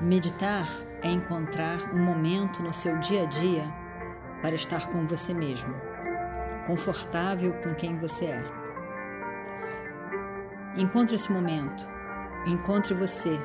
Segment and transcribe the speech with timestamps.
[0.00, 0.66] Meditar
[1.02, 3.64] é encontrar um momento no seu dia a dia
[4.42, 5.74] para estar com você mesmo,
[6.66, 8.46] confortável com quem você é.
[10.76, 11.88] Encontre esse momento,
[12.46, 13.38] encontre você,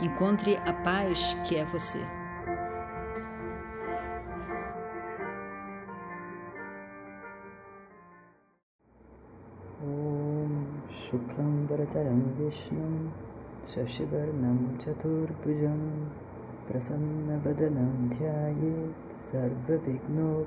[0.00, 2.04] encontre a paz que é você.
[11.14, 13.27] शुक्लाम्बरतरं विष्णुं
[13.74, 15.80] शशिवर्णं चतुर्भुजं
[16.68, 20.44] प्रसन्नवदनं ध्यायेत् सर्वविघ्नोपशान्तये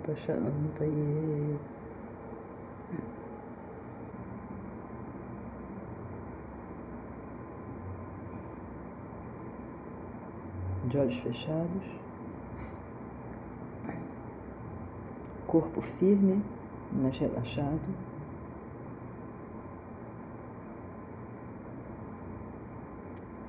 [10.89, 11.83] de olhos fechados,
[15.47, 16.41] corpo firme,
[16.91, 18.10] mas relaxado.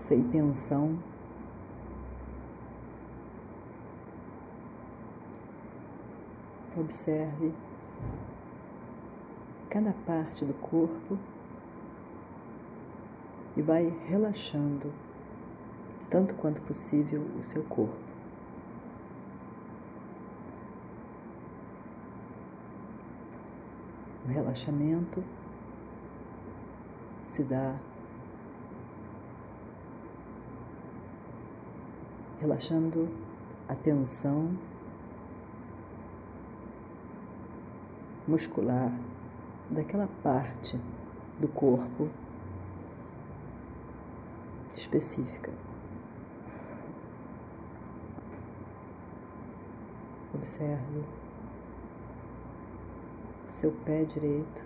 [0.03, 0.99] Sem tensão.
[6.75, 7.53] Observe
[9.69, 11.17] cada parte do corpo
[13.55, 14.91] e vai relaxando
[16.09, 17.95] tanto quanto possível o seu corpo.
[24.25, 25.23] O relaxamento
[27.23, 27.77] se dá
[32.43, 33.07] relaxando
[33.69, 34.51] a tensão
[38.27, 38.91] muscular
[39.69, 40.77] daquela parte
[41.39, 42.09] do corpo
[44.75, 45.53] específica.
[50.33, 51.05] Observe
[53.47, 54.65] seu pé direito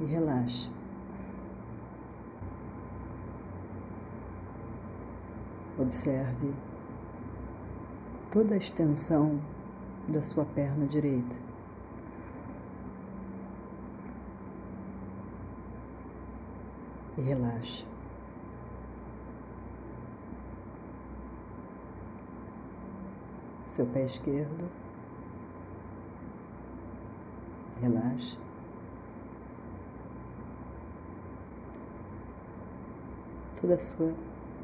[0.00, 0.68] e relaxe.
[5.86, 6.52] Observe
[8.32, 9.40] toda a extensão
[10.08, 11.36] da sua perna direita.
[17.16, 17.84] E relaxe.
[23.66, 24.68] Seu pé esquerdo.
[27.80, 28.36] Relaxe.
[33.60, 34.12] Toda a sua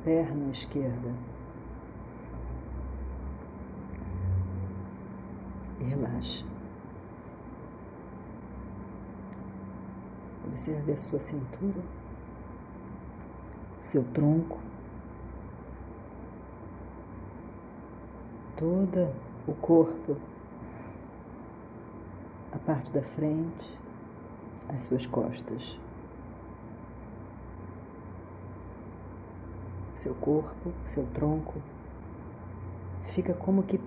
[0.05, 1.15] perna esquerda.
[5.81, 6.45] E relaxa.
[10.47, 11.83] Observe a sua cintura,
[13.81, 14.59] seu tronco,
[18.57, 19.13] todo
[19.47, 20.17] o corpo,
[22.53, 23.79] a parte da frente,
[24.69, 25.79] as suas costas.
[30.03, 31.63] Seu corpo, seu tronco,
[33.07, 33.81] fica como que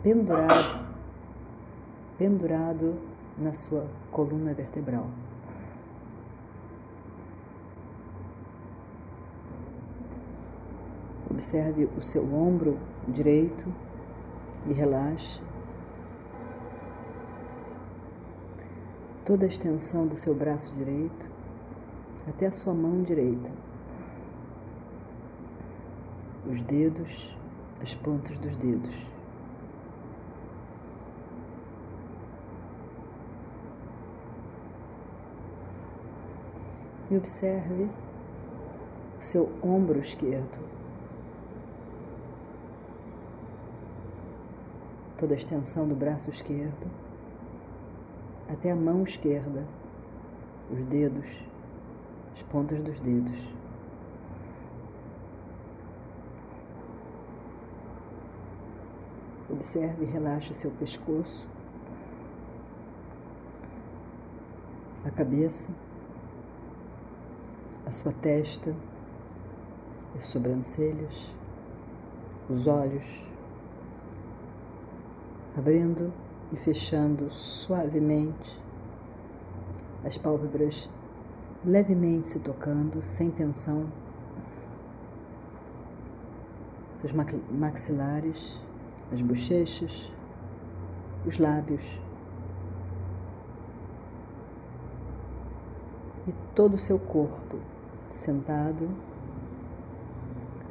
[0.00, 0.86] pendurado,
[2.16, 2.94] pendurado
[3.36, 5.08] na sua coluna vertebral.
[11.28, 12.78] Observe o seu ombro
[13.08, 13.72] direito
[14.68, 15.40] e relaxe.
[19.24, 21.26] Toda a extensão do seu braço direito
[22.28, 23.50] até a sua mão direita
[26.50, 27.36] os dedos,
[27.80, 28.94] as pontas dos dedos.
[37.10, 37.88] E observe
[39.18, 40.58] o seu ombro esquerdo.
[45.18, 46.90] Toda a extensão do braço esquerdo
[48.52, 49.64] até a mão esquerda,
[50.72, 51.26] os dedos,
[52.34, 53.38] as pontas dos dedos.
[59.60, 61.46] Observe e relaxe seu pescoço,
[65.04, 65.70] a cabeça,
[67.86, 68.74] a sua testa,
[70.16, 71.12] as sobrancelhas,
[72.48, 73.04] os olhos,
[75.58, 76.10] abrindo
[76.54, 78.58] e fechando suavemente
[80.06, 80.88] as pálpebras
[81.66, 83.86] levemente se tocando, sem tensão,
[87.02, 87.12] seus
[87.50, 88.58] maxilares
[89.12, 89.92] as bochechas,
[91.26, 91.82] os lábios
[96.28, 97.58] e todo o seu corpo
[98.10, 98.88] sentado,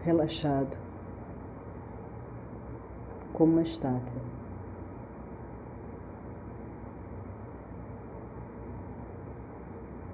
[0.04, 0.78] relaxado,
[3.34, 4.22] como uma estátua.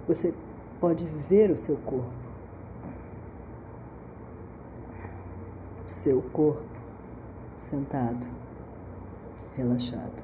[0.07, 0.33] Você
[0.79, 2.13] pode ver o seu corpo.
[5.87, 6.74] O seu corpo
[7.65, 8.25] sentado,
[9.55, 10.23] relaxado.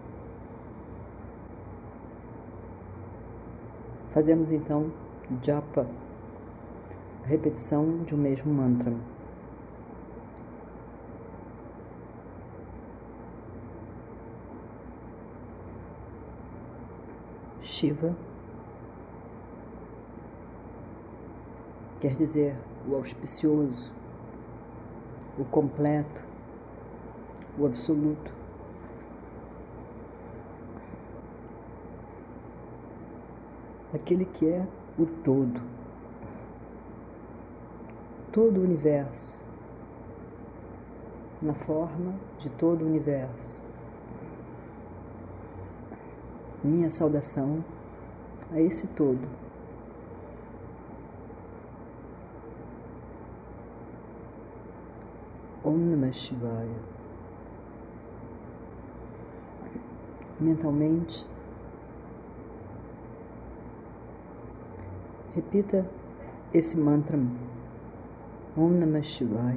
[4.13, 4.91] Fazemos então
[5.41, 5.87] japa,
[7.23, 8.93] repetição de um mesmo mantra.
[17.63, 18.15] Shiva
[22.01, 22.55] quer dizer
[22.87, 23.91] o auspicioso,
[25.39, 26.30] o completo,
[27.57, 28.31] o absoluto.
[33.93, 34.65] Aquele que é
[34.97, 35.61] o todo,
[38.31, 39.43] todo o universo,
[41.41, 43.63] na forma de todo o universo.
[46.63, 47.63] Minha saudação
[48.51, 49.27] a esse todo.
[55.63, 56.90] Om Namah Shivaya.
[60.41, 61.23] Mentalmente,
[65.35, 65.87] repita
[66.51, 67.17] esse mantra.
[68.57, 69.55] Om Namah Shivaya.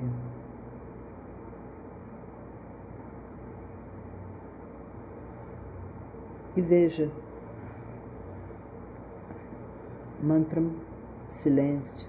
[6.55, 7.11] E veja.
[10.23, 10.71] Mantram
[11.29, 12.07] silêncio,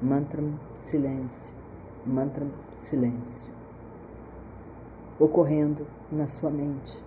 [0.00, 1.54] mantram silêncio.
[2.04, 3.54] Mantra silêncio,
[5.20, 6.98] ocorrendo na sua mente,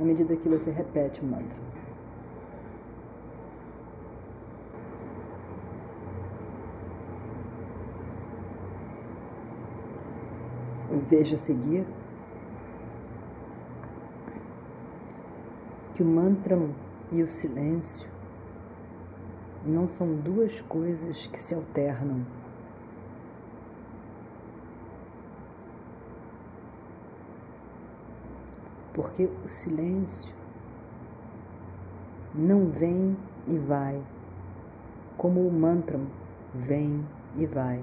[0.00, 1.70] à medida que você repete o mantra.
[11.08, 11.84] Veja a seguir
[15.94, 16.56] que o mantra
[17.12, 18.08] e o silêncio
[19.66, 22.24] não são duas coisas que se alternam
[29.00, 30.30] porque o silêncio
[32.34, 33.16] não vem
[33.48, 33.98] e vai,
[35.16, 35.98] como o mantra
[36.54, 37.02] vem
[37.38, 37.82] e vai.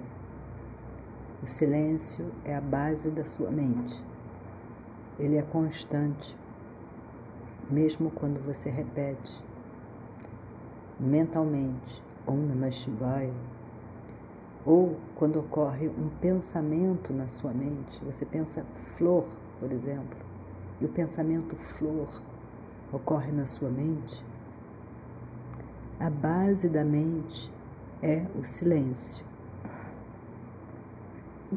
[1.41, 3.99] O silêncio é a base da sua mente.
[5.17, 6.37] Ele é constante,
[7.67, 9.43] mesmo quando você repete
[10.99, 13.33] mentalmente Om Namah Shivaya,
[14.63, 18.63] ou quando ocorre um pensamento na sua mente, você pensa
[18.97, 19.25] flor,
[19.59, 20.26] por exemplo,
[20.79, 22.07] e o pensamento flor
[22.91, 24.24] ocorre na sua mente,
[26.00, 27.51] a base da mente
[28.01, 29.25] é o silêncio.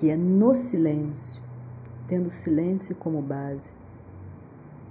[0.00, 1.42] E é no silêncio,
[2.08, 3.72] tendo o silêncio como base,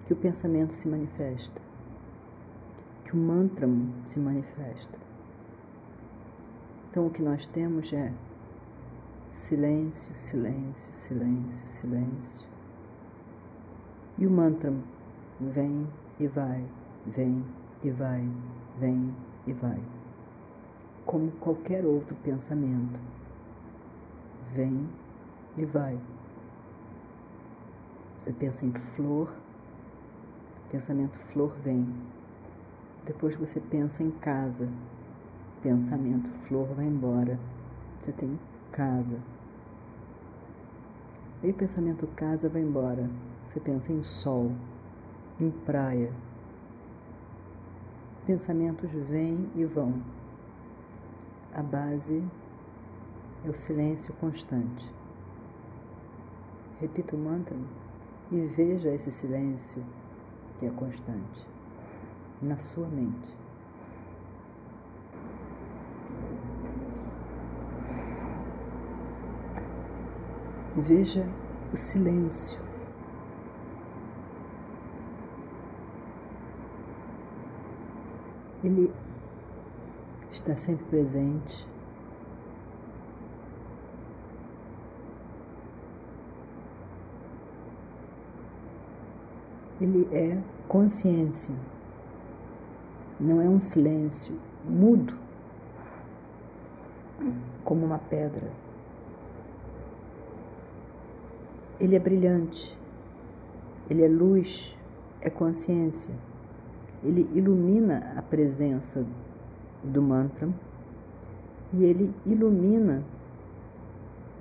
[0.06, 1.62] que o pensamento se manifesta,
[3.06, 3.68] que o mantra
[4.08, 5.00] se manifesta.
[6.90, 8.12] Então o que nós temos é
[9.31, 12.49] silêncio, silêncio, silêncio, silêncio
[14.19, 14.74] e o mantra
[15.39, 15.88] vem
[16.19, 16.66] e vai,
[17.07, 17.44] vem
[17.81, 18.30] e vai,
[18.77, 19.16] vem
[19.48, 19.80] e vai.
[21.06, 23.00] Como qualquer outro pensamento.
[24.54, 24.89] Vem
[25.57, 25.98] e vai.
[28.18, 29.31] Você pensa em flor,
[30.69, 31.88] pensamento flor vem.
[33.06, 34.68] Depois você pensa em casa,
[35.64, 37.40] pensamento flor vai embora.
[38.02, 38.38] Você tem
[38.73, 39.18] casa.
[41.42, 43.09] O pensamento casa vai embora.
[43.50, 44.52] Você pensa em sol,
[45.40, 46.14] em praia.
[48.28, 50.04] Pensamentos vêm e vão.
[51.52, 52.24] A base
[53.44, 54.88] é o silêncio constante.
[56.80, 57.58] Repita o mantra
[58.32, 59.84] e veja esse silêncio
[60.60, 61.48] que é constante
[62.44, 63.36] na sua mente.
[70.78, 71.28] Veja
[71.74, 72.69] o silêncio
[78.61, 78.94] Ele
[80.33, 81.68] está sempre presente.
[89.80, 90.37] Ele é
[90.68, 91.56] consciência,
[93.18, 95.18] não é um silêncio mudo,
[97.63, 98.51] como uma pedra.
[101.80, 102.78] Ele é brilhante,
[103.89, 104.75] ele é luz,
[105.21, 106.13] é consciência
[107.04, 109.06] ele ilumina a presença
[109.84, 110.50] do mantra
[111.74, 113.04] e ele ilumina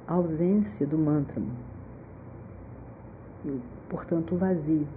[0.06, 1.40] a ausência do mantra,
[3.88, 4.88] portanto, o vazio.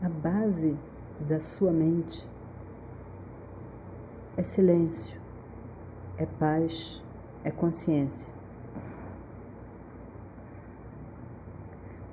[0.00, 0.76] A base
[1.20, 2.26] da sua mente
[4.36, 5.20] é silêncio,
[6.16, 7.02] é paz,
[7.44, 8.41] é consciência.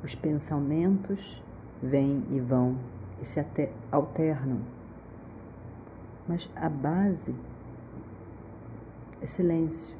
[0.03, 1.43] Os pensamentos
[1.83, 2.77] vêm e vão
[3.21, 3.43] e se
[3.91, 4.61] alternam,
[6.27, 7.35] mas a base
[9.21, 9.93] é silêncio,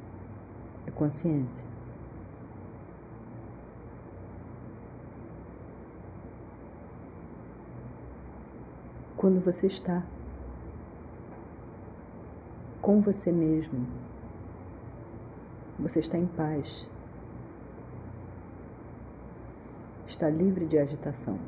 [0.88, 1.68] é consciência.
[9.18, 10.02] Quando você está
[12.82, 13.86] com você mesmo,
[15.78, 16.88] você está em paz,
[20.20, 21.40] está livre de agitação.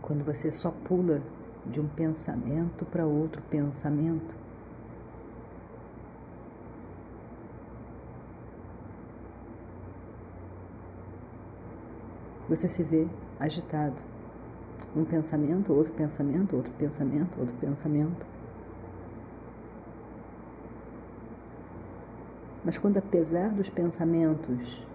[0.00, 1.20] Quando você só pula
[1.66, 4.36] de um pensamento para outro pensamento,
[12.48, 13.08] você se vê
[13.40, 13.96] agitado.
[14.94, 18.24] Um pensamento, outro pensamento, outro pensamento, outro pensamento.
[22.64, 24.86] Mas quando, apesar dos pensamentos,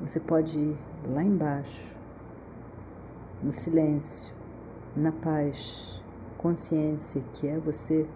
[0.00, 1.82] você pode ir lá embaixo,
[3.42, 4.32] no silêncio,
[4.96, 6.02] na paz,
[6.38, 8.08] consciência que é você,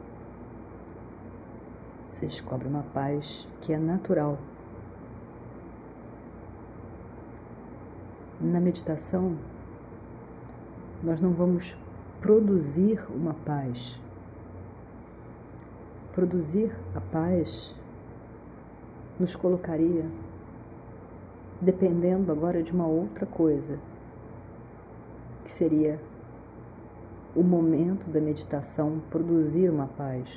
[2.11, 4.39] você descobre uma paz que é natural.
[8.41, 9.37] Na meditação,
[11.03, 11.77] nós não vamos
[12.21, 14.01] produzir uma paz.
[16.15, 17.75] Produzir a paz
[19.21, 20.07] nos colocaria
[21.61, 23.79] dependendo agora de uma outra coisa,
[25.45, 25.99] que seria
[27.35, 30.29] o momento da meditação produzir uma paz.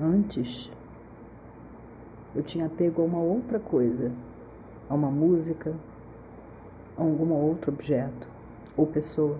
[0.00, 0.70] Antes,
[2.34, 4.10] eu tinha apego a uma outra coisa,
[4.88, 5.74] a uma música,
[6.96, 8.26] a algum outro objeto
[8.76, 9.36] ou pessoa.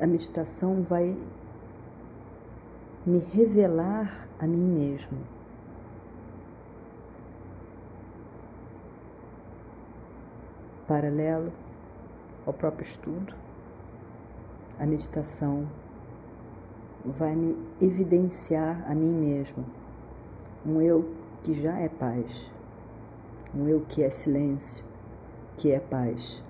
[0.00, 1.16] A meditação vai
[3.04, 5.37] me revelar a mim mesmo.
[10.88, 11.52] Paralelo
[12.44, 13.34] ao próprio estudo,
[14.80, 15.68] a meditação
[17.04, 19.64] vai me evidenciar a mim mesmo,
[20.66, 21.14] um eu
[21.44, 22.26] que já é paz
[23.54, 24.84] um eu que é silêncio,
[25.56, 26.42] que é paz.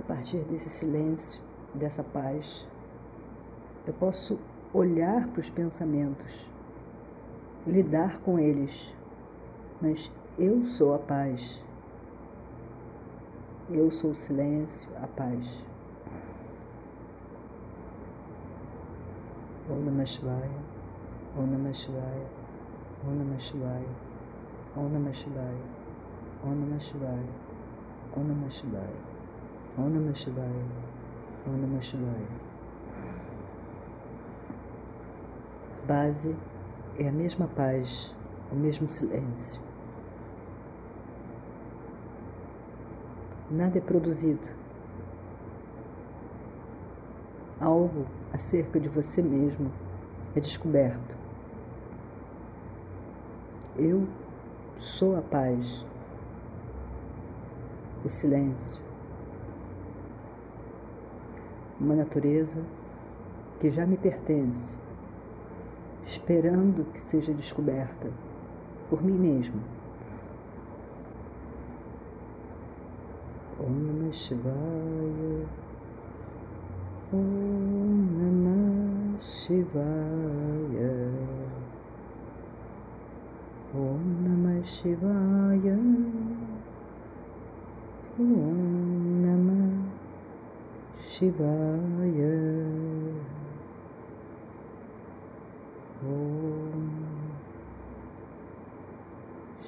[0.00, 1.40] A partir desse silêncio,
[1.74, 2.66] dessa paz,
[3.86, 4.38] eu posso
[4.72, 6.50] olhar para os pensamentos,
[7.66, 8.72] lidar com eles,
[9.80, 11.40] mas eu sou a paz.
[13.70, 15.46] Eu sou o silêncio, a paz.
[19.68, 20.62] Om Namah Shivaya,
[21.36, 22.38] Om Namah Shivaya.
[23.04, 23.86] Om Namah Shivaya,
[24.76, 25.62] Om Namah Shivaya,
[26.42, 27.32] Om Namah Shivaya,
[28.16, 29.00] Om Namah Shivaya,
[29.76, 30.66] Om Namah Shivaya,
[31.46, 32.28] Om Namah Shivaya.
[35.82, 36.36] A base
[36.98, 38.12] é a mesma paz,
[38.50, 39.67] o mesmo silêncio.
[43.50, 44.46] Nada é produzido.
[47.58, 49.72] Algo acerca de você mesmo
[50.36, 51.16] é descoberto.
[53.76, 54.06] Eu
[54.78, 55.86] sou a paz,
[58.04, 58.82] o silêncio,
[61.80, 62.62] uma natureza
[63.60, 64.78] que já me pertence,
[66.06, 68.10] esperando que seja descoberta
[68.90, 69.77] por mim mesmo.
[74.08, 75.36] Om Namah Shivaya
[77.12, 79.84] Om Namah Shivaya
[83.74, 85.76] Om Namah Shivaya
[88.18, 89.76] Om Namah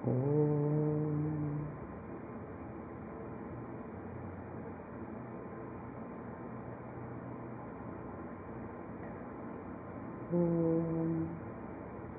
[0.08, 0.12] ओ
[10.34, 11.12] ओम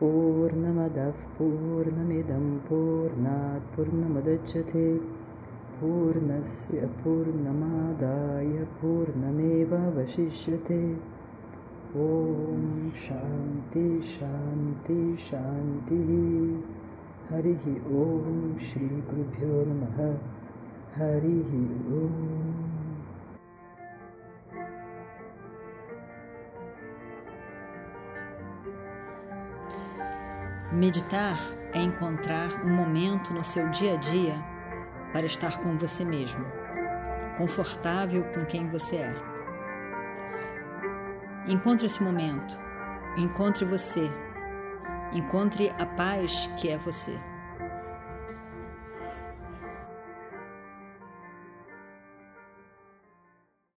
[0.01, 4.85] पूर्णमदः पूर्णमिदं पूर्णात् पूर्णमुदच्यते
[5.81, 10.81] पूर्णस्य पूर्णमादाय पूर्णमेवावशिष्यते
[11.97, 15.97] ओम शांति शांति शांति
[17.31, 17.53] हरि
[17.97, 19.99] ओम श्री गुरुभ्यो नमः
[20.97, 21.41] हरि
[21.97, 22.53] ओम
[30.73, 31.37] Meditar
[31.75, 34.35] é encontrar um momento no seu dia a dia
[35.13, 36.47] para estar com você mesmo,
[37.37, 39.32] confortável com quem você é.
[41.47, 42.57] Encontre esse momento,
[43.17, 44.09] encontre você,
[45.13, 47.19] encontre a paz que é você.